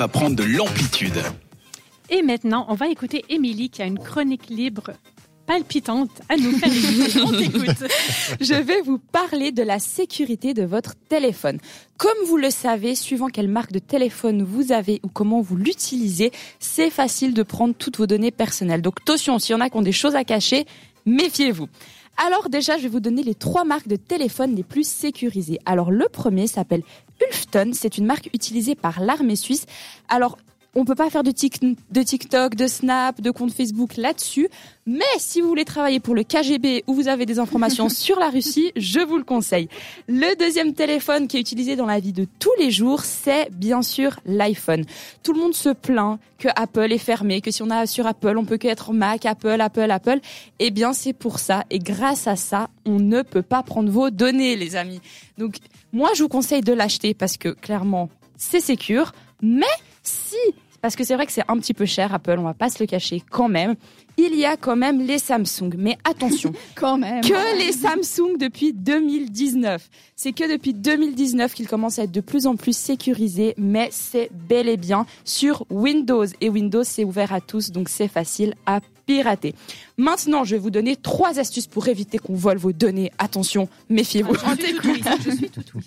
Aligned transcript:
va 0.00 0.06
prendre 0.06 0.36
de 0.36 0.44
l'amplitude. 0.44 1.20
Et 2.08 2.22
maintenant, 2.22 2.66
on 2.68 2.74
va 2.74 2.86
écouter 2.86 3.24
Émilie 3.30 3.68
qui 3.68 3.82
a 3.82 3.84
une 3.84 3.98
chronique 3.98 4.48
libre 4.48 4.92
palpitante 5.44 6.22
à 6.28 6.36
nous 6.36 6.52
faire. 6.52 6.70
On 7.26 7.32
t'écoute. 7.32 7.90
Je 8.40 8.54
vais 8.54 8.80
vous 8.82 8.98
parler 8.98 9.50
de 9.50 9.64
la 9.64 9.80
sécurité 9.80 10.54
de 10.54 10.62
votre 10.62 10.94
téléphone. 11.08 11.58
Comme 11.96 12.16
vous 12.28 12.36
le 12.36 12.50
savez, 12.50 12.94
suivant 12.94 13.26
quelle 13.26 13.48
marque 13.48 13.72
de 13.72 13.80
téléphone 13.80 14.44
vous 14.44 14.70
avez 14.70 15.00
ou 15.02 15.08
comment 15.08 15.40
vous 15.40 15.56
l'utilisez, 15.56 16.30
c'est 16.60 16.90
facile 16.90 17.34
de 17.34 17.42
prendre 17.42 17.74
toutes 17.74 17.98
vos 17.98 18.06
données 18.06 18.30
personnelles. 18.30 18.82
Donc 18.82 19.00
attention, 19.00 19.40
s'il 19.40 19.54
y 19.54 19.56
en 19.56 19.60
a 19.60 19.68
qui 19.68 19.78
ont 19.78 19.82
des 19.82 19.90
choses 19.90 20.14
à 20.14 20.22
cacher, 20.22 20.64
méfiez-vous. 21.06 21.66
Alors 22.24 22.48
déjà, 22.50 22.76
je 22.76 22.82
vais 22.82 22.88
vous 22.88 23.00
donner 23.00 23.24
les 23.24 23.34
trois 23.34 23.64
marques 23.64 23.88
de 23.88 23.96
téléphone 23.96 24.54
les 24.54 24.62
plus 24.62 24.86
sécurisées. 24.86 25.58
Alors 25.66 25.90
le 25.90 26.06
premier 26.08 26.46
s'appelle 26.46 26.82
Ulfton, 27.26 27.70
c'est 27.72 27.98
une 27.98 28.06
marque 28.06 28.30
utilisée 28.34 28.74
par 28.74 29.00
l'armée 29.00 29.36
suisse. 29.36 29.66
Alors 30.08 30.38
on 30.78 30.84
peut 30.84 30.94
pas 30.94 31.10
faire 31.10 31.24
de, 31.24 31.32
de 31.32 32.02
TikTok, 32.02 32.54
de 32.54 32.66
Snap, 32.68 33.20
de 33.20 33.30
compte 33.32 33.52
Facebook 33.52 33.96
là-dessus. 33.96 34.48
Mais 34.86 35.02
si 35.18 35.40
vous 35.40 35.48
voulez 35.48 35.64
travailler 35.64 35.98
pour 35.98 36.14
le 36.14 36.22
KGB 36.22 36.84
ou 36.86 36.94
vous 36.94 37.08
avez 37.08 37.26
des 37.26 37.40
informations 37.40 37.88
sur 37.88 38.18
la 38.20 38.30
Russie, 38.30 38.70
je 38.76 39.00
vous 39.00 39.16
le 39.16 39.24
conseille. 39.24 39.68
Le 40.06 40.36
deuxième 40.38 40.74
téléphone 40.74 41.26
qui 41.26 41.36
est 41.36 41.40
utilisé 41.40 41.74
dans 41.74 41.86
la 41.86 41.98
vie 41.98 42.12
de 42.12 42.26
tous 42.38 42.52
les 42.60 42.70
jours, 42.70 43.00
c'est 43.00 43.50
bien 43.50 43.82
sûr 43.82 44.20
l'iPhone. 44.24 44.84
Tout 45.24 45.32
le 45.32 45.40
monde 45.40 45.54
se 45.54 45.70
plaint 45.70 46.20
que 46.38 46.48
Apple 46.54 46.92
est 46.92 46.98
fermé, 46.98 47.40
que 47.40 47.50
si 47.50 47.62
on 47.62 47.70
a 47.70 47.86
sur 47.86 48.06
Apple, 48.06 48.36
on 48.38 48.44
peut 48.44 48.56
qu'être 48.56 48.92
Mac, 48.92 49.26
Apple, 49.26 49.60
Apple, 49.60 49.90
Apple. 49.90 50.20
Eh 50.60 50.70
bien, 50.70 50.92
c'est 50.92 51.12
pour 51.12 51.40
ça. 51.40 51.64
Et 51.70 51.80
grâce 51.80 52.28
à 52.28 52.36
ça, 52.36 52.70
on 52.86 53.00
ne 53.00 53.22
peut 53.22 53.42
pas 53.42 53.64
prendre 53.64 53.90
vos 53.90 54.10
données, 54.10 54.54
les 54.54 54.76
amis. 54.76 55.00
Donc, 55.38 55.56
moi, 55.92 56.10
je 56.14 56.22
vous 56.22 56.28
conseille 56.28 56.62
de 56.62 56.72
l'acheter 56.72 57.14
parce 57.14 57.36
que 57.36 57.48
clairement, 57.48 58.10
c'est 58.36 58.60
sécure. 58.60 59.12
Mais 59.42 59.66
si, 60.02 60.36
parce 60.80 60.96
que 60.96 61.04
c'est 61.04 61.14
vrai 61.14 61.26
que 61.26 61.32
c'est 61.32 61.44
un 61.48 61.58
petit 61.58 61.74
peu 61.74 61.86
cher 61.86 62.14
Apple, 62.14 62.36
on 62.38 62.42
va 62.42 62.54
pas 62.54 62.70
se 62.70 62.82
le 62.82 62.86
cacher 62.86 63.22
quand 63.30 63.48
même, 63.48 63.74
il 64.16 64.34
y 64.34 64.44
a 64.44 64.56
quand 64.56 64.76
même 64.76 65.00
les 65.00 65.18
Samsung. 65.18 65.74
Mais 65.78 65.96
attention, 66.04 66.52
quand 66.74 66.98
même. 66.98 67.20
que 67.22 67.58
les 67.58 67.72
Samsung 67.72 68.36
depuis 68.38 68.72
2019. 68.72 69.88
C'est 70.16 70.32
que 70.32 70.50
depuis 70.50 70.74
2019 70.74 71.54
qu'ils 71.54 71.68
commencent 71.68 71.98
à 71.98 72.02
être 72.02 72.12
de 72.12 72.20
plus 72.20 72.46
en 72.46 72.56
plus 72.56 72.76
sécurisés, 72.76 73.54
mais 73.56 73.88
c'est 73.92 74.30
bel 74.48 74.68
et 74.68 74.76
bien 74.76 75.06
sur 75.24 75.64
Windows. 75.70 76.26
Et 76.40 76.48
Windows, 76.48 76.84
c'est 76.84 77.04
ouvert 77.04 77.32
à 77.32 77.40
tous, 77.40 77.70
donc 77.70 77.88
c'est 77.88 78.08
facile 78.08 78.54
à 78.66 78.80
pirater. 79.06 79.54
Maintenant, 79.96 80.44
je 80.44 80.54
vais 80.54 80.60
vous 80.60 80.70
donner 80.70 80.94
trois 80.94 81.38
astuces 81.38 81.66
pour 81.66 81.88
éviter 81.88 82.18
qu'on 82.18 82.34
vole 82.34 82.58
vos 82.58 82.72
données. 82.72 83.10
Attention, 83.18 83.68
méfiez-vous. 83.88 84.34
Ah, 84.44 84.54
je 85.24 85.30
suis 85.30 85.48
tout, 85.48 85.62
tout. 85.62 85.80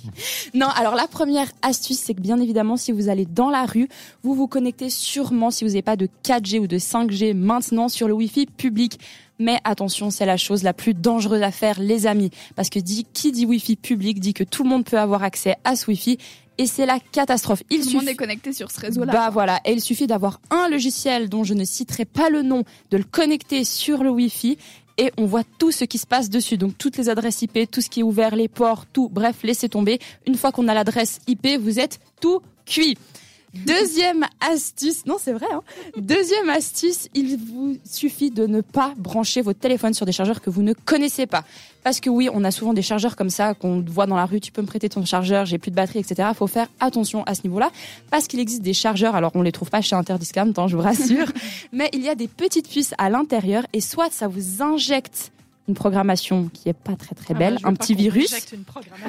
Non, 0.56 0.68
alors 0.68 0.96
la 0.96 1.08
première 1.08 1.48
astuce, 1.62 2.00
c'est 2.00 2.16
que 2.16 2.22
bien 2.22 2.40
évidemment, 2.40 2.78
si 2.78 2.92
vous 2.92 3.10
allez 3.10 3.26
dans 3.26 3.50
la 3.50 3.66
rue, 3.66 3.88
vous 4.24 4.34
vous 4.34 4.48
connectez 4.48 4.81
sûrement, 4.90 5.52
si 5.52 5.64
vous 5.64 5.72
n'avez 5.72 5.82
pas 5.82 5.96
de 5.96 6.08
4G 6.24 6.60
ou 6.60 6.68
de 6.68 6.78
5G 6.78 7.34
maintenant, 7.34 7.90
sur 7.90 8.08
le 8.08 8.14
Wi-Fi 8.14 8.46
public. 8.46 9.00
Mais 9.40 9.60
attention, 9.64 10.12
c'est 10.12 10.26
la 10.26 10.38
chose 10.38 10.64
la 10.64 10.74
plus 10.74 10.94
dangereuse 10.94 11.42
à 11.42 11.52
faire, 11.52 11.80
les 11.80 12.06
amis. 12.06 12.30
Parce 12.56 12.70
que 12.70 12.80
dit, 12.80 13.06
qui 13.12 13.32
dit 13.32 13.46
Wi-Fi 13.46 13.76
public 13.76 14.20
dit 14.20 14.34
que 14.34 14.44
tout 14.44 14.64
le 14.64 14.70
monde 14.70 14.86
peut 14.86 15.00
avoir 15.00 15.24
accès 15.24 15.56
à 15.64 15.76
ce 15.76 15.88
Wi-Fi 15.88 16.18
et 16.58 16.68
c'est 16.68 16.86
la 16.86 17.00
catastrophe. 17.00 17.64
Il 17.72 17.82
Tout 17.82 17.90
le 17.90 17.96
monde 17.96 18.10
est 18.10 18.16
connecté 18.16 18.54
sur 18.54 18.70
ce 18.70 18.80
réseau-là. 18.80 19.12
Bah 19.12 19.30
voilà, 19.32 19.60
et 19.66 19.72
il 19.72 19.82
suffit 19.82 20.06
d'avoir 20.06 20.40
un 20.52 20.70
logiciel 20.70 21.28
dont 21.28 21.44
je 21.44 21.56
ne 21.56 21.64
citerai 21.64 22.06
pas 22.06 22.30
le 22.30 22.44
nom, 22.44 22.64
de 22.92 22.98
le 22.98 23.04
connecter 23.04 23.64
sur 23.64 24.04
le 24.04 24.12
Wi-Fi 24.12 24.58
et 24.98 25.12
on 25.18 25.26
voit 25.26 25.44
tout 25.58 25.72
ce 25.72 25.86
qui 25.86 25.98
se 25.98 26.06
passe 26.06 26.30
dessus. 26.30 26.58
Donc 26.58 26.78
toutes 26.78 26.98
les 26.98 27.10
adresses 27.10 27.42
IP, 27.42 27.72
tout 27.72 27.82
ce 27.82 27.90
qui 27.90 28.02
est 28.02 28.04
ouvert, 28.04 28.36
les 28.36 28.48
ports, 28.48 28.86
tout. 28.86 29.10
Bref, 29.10 29.38
laissez 29.44 29.70
tomber. 29.70 30.00
Une 30.28 30.36
fois 30.36 30.52
qu'on 30.52 30.68
a 30.68 30.76
l'adresse 30.76 31.20
IP, 31.28 31.48
vous 31.60 31.80
êtes 31.80 32.00
tout 32.20 32.42
cuit. 32.66 32.98
Deuxième 33.54 34.26
astuce, 34.40 35.06
non 35.06 35.18
c'est 35.20 35.34
vrai, 35.34 35.48
hein 35.52 35.62
deuxième 35.98 36.50
astuce, 36.50 37.10
il 37.14 37.38
vous 37.38 37.78
suffit 37.84 38.32
de 38.32 38.48
ne 38.48 38.62
pas 38.62 38.94
brancher 38.98 39.42
votre 39.42 39.60
téléphone 39.60 39.94
sur 39.94 40.06
des 40.06 40.14
chargeurs 40.14 40.40
que 40.40 40.50
vous 40.50 40.62
ne 40.62 40.72
connaissez 40.74 41.28
pas. 41.28 41.44
Parce 41.84 42.00
que 42.00 42.10
oui, 42.10 42.30
on 42.32 42.46
a 42.46 42.52
souvent 42.52 42.74
des 42.74 42.82
chargeurs 42.82 43.18
comme 43.18 43.30
ça 43.30 43.54
qu'on 43.54 43.82
voit 43.82 44.06
dans 44.06 44.16
la 44.16 44.26
rue, 44.26 44.40
tu 44.40 44.54
peux 44.54 44.62
me 44.62 44.68
prêter 44.68 44.88
ton 44.88 45.04
chargeur, 45.04 45.46
j'ai 45.46 45.58
plus 45.58 45.70
de 45.70 45.76
batterie, 45.76 46.00
etc. 46.00 46.30
Faut 46.34 46.48
faire 46.48 46.68
attention 46.80 47.24
à 47.26 47.36
ce 47.36 47.42
niveau-là, 47.44 47.72
parce 48.10 48.28
qu'il 48.28 48.40
existe 48.40 48.62
des 48.62 48.74
chargeurs, 48.74 49.16
alors 49.16 49.32
on 49.36 49.42
les 49.42 49.52
trouve 49.52 49.70
pas 49.70 49.82
chez 49.82 49.98
Interdiscount, 49.98 50.54
hein, 50.56 50.68
je 50.70 50.78
vous 50.78 50.82
rassure, 50.82 51.28
mais 51.74 51.90
il 51.92 52.02
y 52.02 52.10
a 52.10 52.16
des 52.16 52.30
petites 52.30 52.70
puces 52.70 52.94
à 52.98 53.10
l'intérieur 53.10 53.64
et 53.74 53.82
soit 53.82 54.12
ça 54.12 54.30
vous 54.30 54.62
injecte 54.62 55.34
une 55.68 55.74
programmation 55.74 56.50
qui 56.54 56.70
est 56.70 56.74
pas 56.74 56.96
très 56.96 57.16
très 57.16 57.34
ah 57.36 57.38
belle, 57.38 57.58
bah, 57.62 57.70
un 57.70 57.74
petit 57.74 57.96
virus. 57.96 58.36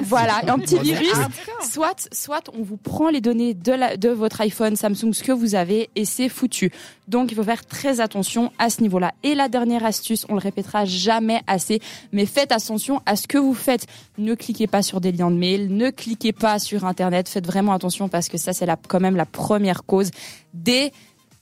Voilà, 0.03 0.41
un 0.47 0.59
petit 0.59 0.77
virus. 0.77 1.13
Ah, 1.15 1.27
soit, 1.63 2.07
soit 2.11 2.49
on 2.57 2.63
vous 2.63 2.77
prend 2.77 3.09
les 3.09 3.21
données 3.21 3.53
de, 3.53 3.71
la, 3.71 3.97
de 3.97 4.09
votre 4.09 4.41
iPhone, 4.41 4.75
Samsung, 4.75 5.13
ce 5.13 5.23
que 5.23 5.31
vous 5.31 5.55
avez, 5.55 5.89
et 5.95 6.05
c'est 6.05 6.29
foutu. 6.29 6.71
Donc 7.07 7.31
il 7.31 7.35
faut 7.35 7.43
faire 7.43 7.65
très 7.65 7.99
attention 7.99 8.51
à 8.59 8.69
ce 8.69 8.81
niveau-là. 8.81 9.13
Et 9.23 9.35
la 9.35 9.49
dernière 9.49 9.85
astuce, 9.85 10.25
on 10.29 10.33
le 10.33 10.39
répétera 10.39 10.85
jamais 10.85 11.41
assez, 11.47 11.81
mais 12.11 12.25
faites 12.25 12.51
attention 12.51 13.01
à 13.05 13.15
ce 13.15 13.27
que 13.27 13.37
vous 13.37 13.53
faites. 13.53 13.87
Ne 14.17 14.35
cliquez 14.35 14.67
pas 14.67 14.83
sur 14.83 15.01
des 15.01 15.11
liens 15.11 15.31
de 15.31 15.37
mail, 15.37 15.75
ne 15.75 15.89
cliquez 15.89 16.33
pas 16.33 16.59
sur 16.59 16.85
Internet. 16.85 17.27
Faites 17.27 17.45
vraiment 17.45 17.73
attention 17.73 18.09
parce 18.09 18.29
que 18.29 18.37
ça 18.37 18.53
c'est 18.53 18.67
quand 18.87 18.99
même 18.99 19.15
la 19.15 19.25
première 19.25 19.85
cause 19.85 20.11
des 20.53 20.91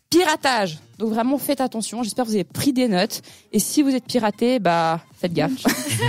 piratages. 0.09 0.79
Donc 1.01 1.09
vraiment 1.09 1.39
faites 1.39 1.61
attention. 1.61 2.03
J'espère 2.03 2.25
que 2.25 2.29
vous 2.29 2.35
avez 2.35 2.43
pris 2.43 2.73
des 2.73 2.87
notes. 2.87 3.23
Et 3.51 3.57
si 3.57 3.81
vous 3.81 3.89
êtes 3.89 4.05
piraté, 4.05 4.59
bah 4.59 5.01
faites 5.19 5.33
gaffe. 5.33 5.51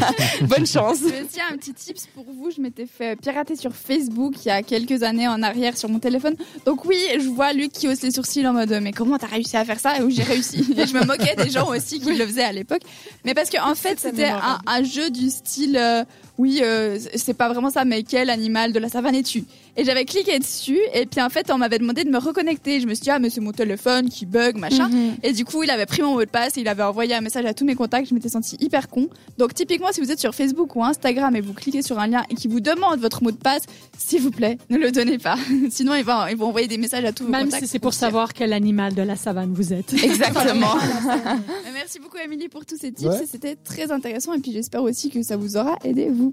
Bonne 0.43 0.67
chance. 0.67 0.99
Je 1.01 1.25
tiens 1.31 1.45
un 1.51 1.57
petit 1.57 1.73
tips 1.73 2.09
pour 2.15 2.25
vous. 2.25 2.51
Je 2.51 2.61
m'étais 2.61 2.85
fait 2.85 3.19
pirater 3.19 3.57
sur 3.57 3.75
Facebook 3.75 4.35
il 4.45 4.49
y 4.49 4.51
a 4.51 4.63
quelques 4.63 5.03
années 5.03 5.27
en 5.27 5.43
arrière 5.43 5.79
sur 5.79 5.89
mon 5.89 5.99
téléphone. 5.99 6.37
Donc 6.67 6.85
oui, 6.85 6.99
je 7.19 7.29
vois 7.29 7.55
Luc 7.55 7.73
qui 7.73 7.89
hausse 7.89 8.03
les 8.03 8.11
sourcils 8.11 8.47
en 8.47 8.53
mode 8.53 8.79
mais 8.83 8.93
comment 8.93 9.17
t'as 9.17 9.29
réussi 9.29 9.57
à 9.57 9.65
faire 9.65 9.81
ça? 9.81 9.99
Et 9.99 10.03
où 10.03 10.11
j'ai 10.11 10.25
réussi? 10.25 10.59
Et 10.77 10.87
je 10.87 10.93
me 10.93 11.07
moquais 11.07 11.37
des 11.37 11.49
gens 11.49 11.69
aussi 11.71 11.99
qui 11.99 12.15
le 12.15 12.27
faisaient 12.27 12.45
à 12.45 12.53
l'époque. 12.53 12.83
Mais 13.25 13.33
parce 13.33 13.49
qu'en 13.49 13.71
en 13.71 13.75
fait 13.75 13.99
c'était 13.99 14.29
un, 14.67 14.83
jeu 14.83 15.11
du 15.11 15.31
style 15.31 15.77
euh, 15.77 16.05
oui 16.37 16.61
euh, 16.63 16.99
c'est 17.15 17.35
pas 17.35 17.49
vraiment 17.49 17.71
ça 17.71 17.85
mais 17.85 18.03
quel 18.03 18.29
animal 18.29 18.73
de 18.73 18.79
la 18.79 18.91
savane 18.91 19.15
es-tu? 19.15 19.45
Et 19.77 19.85
j'avais 19.85 20.05
cliqué 20.05 20.39
dessus 20.39 20.81
et 20.93 21.07
puis 21.07 21.23
en 21.23 21.31
fait 21.31 21.51
on 21.51 21.57
m'avait 21.57 21.79
demandé 21.79 22.05
de 22.05 22.11
me 22.11 22.19
reconnecter. 22.19 22.81
Je 22.81 22.87
me 22.87 22.95
suis 22.95 23.05
dit 23.05 23.11
ah 23.11 23.19
mais 23.19 23.31
c'est 23.31 23.41
mon 23.41 23.53
téléphone 23.53 24.11
qui 24.11 24.27
bug 24.27 24.57
machin. 24.57 24.82
Mhm. 24.89 25.17
Et 25.23 25.33
du 25.33 25.45
coup 25.45 25.63
il 25.63 25.71
avait 25.71 25.87
pris 25.87 26.03
mon 26.03 26.13
mot 26.15 26.25
de 26.25 26.31
passe, 26.31 26.57
il 26.57 26.69
avait 26.69 26.83
envoyé 26.83 27.15
un 27.15 27.21
message 27.21 27.45
à 27.45 27.55
tous 27.55 27.65
mes 27.65 27.75
contacts. 27.75 28.09
Je 28.09 28.15
m'étais 28.15 28.29
sentie 28.29 28.57
hyper 28.61 28.89
con. 28.89 29.09
Donc 29.39 29.55
typiquement, 29.55 29.89
si 29.93 30.01
vous 30.01 30.11
êtes 30.11 30.21
sur 30.21 30.35
Facebook 30.35 30.77
ou 30.77 30.85
Instagram 30.85 31.35
et 31.37 31.41
vous 31.41 31.53
cliquez 31.53 31.83
sur 31.83 31.99
un 31.99 32.07
lien 32.07 32.23
et 32.31 32.35
qui 32.35 32.49
vous 32.49 32.61
demande 32.61 33.01
votre 33.01 33.23
mot 33.23 33.31
de 33.31 33.37
passe, 33.37 33.63
s'il 33.99 34.23
vous 34.23 34.31
plaît, 34.31 34.59
ne 34.71 34.79
le 34.79 34.91
donnez 34.91 35.19
pas. 35.19 35.37
Sinon, 35.71 35.95
ils 35.95 36.05
vont, 36.05 36.27
ils 36.27 36.37
vont 36.37 36.47
envoyer 36.47 36.69
des 36.69 36.79
messages 36.79 37.05
à 37.05 37.13
tous 37.13 37.25
vos 37.25 37.31
Même 37.31 37.51
si 37.51 37.67
c'est 37.67 37.79
pour, 37.79 37.95
savoir 37.95 38.33
quel 38.33 38.53
animal 38.53 38.95
de 38.95 39.03
la 39.03 39.17
savane 39.17 39.53
vous 39.53 39.73
êtes. 39.73 39.93
Exactement. 40.05 40.75
Merci 41.75 41.99
beaucoup, 41.99 42.17
Amélie, 42.23 42.49
pour 42.49 42.65
tous 42.65 42.79
ces 42.79 42.93
tips. 42.93 43.25
C'était 43.31 43.57
très 43.57 43.91
intéressant 43.93 44.33
et 44.35 44.39
puis 44.39 44.53
j'espère 44.53 44.83
aussi 44.83 45.11
que 45.11 45.23
ça 45.23 45.37
vous 45.37 45.57
aura 45.57 45.77
aidé, 45.85 46.09
vous. 46.11 46.33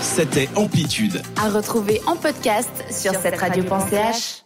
C'était 0.00 0.48
Amplitude. 0.56 1.20
À 1.36 1.50
retrouver 1.50 2.00
en 2.06 2.16
podcast 2.16 2.70
sur 2.90 3.12
cette 3.20 3.36
radio.ch. 3.36 4.45